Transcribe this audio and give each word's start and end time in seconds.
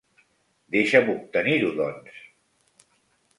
Deixa'm 0.75 1.11
obtenir-ho, 1.13 1.69
doncs! 1.83 2.17